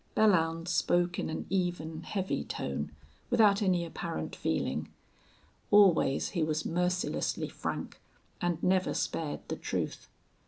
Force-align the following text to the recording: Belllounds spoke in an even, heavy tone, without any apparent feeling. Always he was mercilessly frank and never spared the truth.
Belllounds 0.17 0.69
spoke 0.69 1.19
in 1.19 1.29
an 1.29 1.45
even, 1.51 2.01
heavy 2.01 2.43
tone, 2.43 2.91
without 3.29 3.61
any 3.61 3.85
apparent 3.85 4.35
feeling. 4.35 4.89
Always 5.69 6.29
he 6.29 6.41
was 6.41 6.65
mercilessly 6.65 7.49
frank 7.49 8.01
and 8.41 8.63
never 8.63 8.95
spared 8.95 9.41
the 9.47 9.57
truth. 9.57 10.07